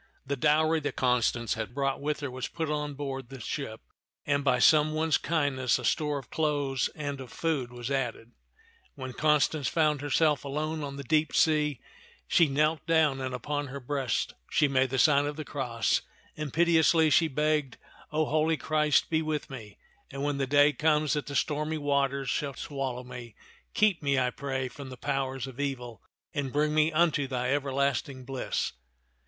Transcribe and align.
The 0.25 0.35
dowry 0.35 0.79
that 0.79 0.95
Constance 0.95 1.53
had 1.53 1.75
brought 1.75 2.01
with 2.01 2.21
her 2.21 2.31
was 2.31 2.47
put 2.47 2.71
on 2.71 2.95
board 2.95 3.29
the 3.29 3.39
ship, 3.39 3.81
and 4.25 4.43
by 4.43 4.57
some 4.57 4.93
one's 4.95 5.19
kindness 5.19 5.77
a 5.77 5.85
store 5.85 6.17
of 6.17 6.31
clothes 6.31 6.89
and 6.95 7.21
of 7.21 7.31
food 7.31 7.71
was 7.71 7.91
added. 7.91 8.31
ti}t 8.31 8.31
(^(xn 8.31 8.31
of 8.31 8.31
^M'& 8.31 8.31
tcdt 8.31 8.87
6 8.87 8.89
1 8.95 9.07
When 9.07 9.13
Constance 9.13 9.67
found 9.67 10.01
herself 10.01 10.43
alone 10.43 10.83
on 10.83 10.95
the 10.95 11.03
deep 11.03 11.35
sea, 11.35 11.81
she 12.27 12.47
knelt 12.47 12.83
down 12.87 13.21
and 13.21 13.35
upon 13.35 13.67
her 13.67 13.79
breast 13.79 14.33
she 14.49 14.67
made 14.67 14.89
the 14.89 14.97
sign 14.97 15.27
of 15.27 15.35
the 15.35 15.45
cross, 15.45 16.01
and 16.35 16.51
piteously 16.51 17.11
she 17.11 17.27
begged, 17.27 17.77
O 18.11 18.25
holy 18.25 18.57
Christ, 18.57 19.07
be 19.11 19.21
with 19.21 19.51
me, 19.51 19.77
and 20.09 20.23
when 20.23 20.39
the 20.39 20.47
day 20.47 20.73
comes 20.73 21.13
that 21.13 21.27
the 21.27 21.35
stormy 21.35 21.77
waters 21.77 22.27
shall 22.31 22.55
swallow 22.55 23.03
me, 23.03 23.35
keep 23.75 24.01
me, 24.01 24.17
I 24.17 24.31
pray, 24.31 24.67
from 24.67 24.89
the 24.89 24.97
powers 24.97 25.45
of 25.45 25.59
evil, 25.59 26.01
and 26.33 26.51
bring 26.51 26.73
me 26.73 26.91
unto 26.91 27.27
thy 27.27 27.51
everlasting 27.53 28.25
bliss." 28.25 28.71